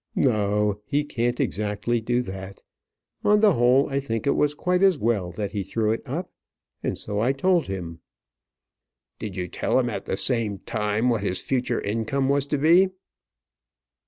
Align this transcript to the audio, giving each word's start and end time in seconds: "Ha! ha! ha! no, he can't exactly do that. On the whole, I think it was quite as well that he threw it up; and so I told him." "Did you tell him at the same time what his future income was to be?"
"Ha! 0.15 0.21
ha! 0.23 0.29
ha! 0.31 0.31
no, 0.33 0.81
he 0.87 1.03
can't 1.03 1.39
exactly 1.39 2.01
do 2.01 2.23
that. 2.23 2.63
On 3.23 3.39
the 3.39 3.53
whole, 3.53 3.87
I 3.87 3.99
think 3.99 4.25
it 4.25 4.31
was 4.35 4.55
quite 4.55 4.81
as 4.81 4.97
well 4.97 5.29
that 5.33 5.51
he 5.51 5.61
threw 5.61 5.91
it 5.91 6.01
up; 6.07 6.31
and 6.81 6.97
so 6.97 7.19
I 7.19 7.33
told 7.33 7.67
him." 7.67 7.99
"Did 9.19 9.35
you 9.35 9.47
tell 9.47 9.77
him 9.77 9.91
at 9.91 10.05
the 10.05 10.17
same 10.17 10.57
time 10.57 11.09
what 11.09 11.21
his 11.21 11.39
future 11.39 11.79
income 11.81 12.29
was 12.29 12.47
to 12.47 12.57
be?" 12.57 12.89